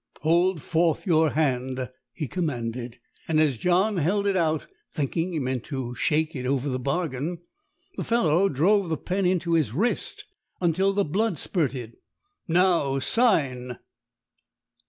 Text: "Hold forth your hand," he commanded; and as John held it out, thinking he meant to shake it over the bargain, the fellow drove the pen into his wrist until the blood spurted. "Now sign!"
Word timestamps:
"Hold 0.21 0.63
forth 0.63 1.05
your 1.05 1.29
hand," 1.29 1.87
he 2.11 2.27
commanded; 2.27 2.97
and 3.27 3.39
as 3.39 3.59
John 3.59 3.97
held 3.97 4.25
it 4.25 4.35
out, 4.35 4.65
thinking 4.91 5.31
he 5.31 5.37
meant 5.37 5.63
to 5.65 5.93
shake 5.93 6.35
it 6.35 6.43
over 6.43 6.69
the 6.69 6.79
bargain, 6.79 7.37
the 7.97 8.03
fellow 8.03 8.49
drove 8.49 8.89
the 8.89 8.97
pen 8.97 9.27
into 9.27 9.53
his 9.53 9.73
wrist 9.73 10.25
until 10.59 10.91
the 10.91 11.05
blood 11.05 11.37
spurted. 11.37 11.97
"Now 12.47 12.97
sign!" 12.97 13.77